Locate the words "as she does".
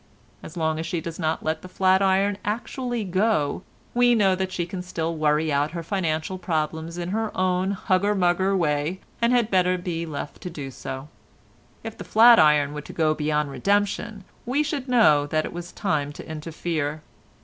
0.79-1.19